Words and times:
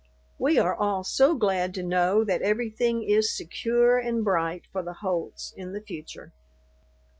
We 0.39 0.57
are 0.57 0.73
all 0.73 1.03
so 1.03 1.35
glad 1.35 1.75
to 1.75 1.83
know 1.83 2.23
that 2.23 2.41
everything 2.41 3.03
is 3.03 3.37
secure 3.37 3.99
and 3.99 4.23
bright 4.23 4.63
for 4.71 4.81
the 4.81 4.93
Holts 4.93 5.53
in 5.55 5.73
the 5.73 5.81
future. 5.81 6.31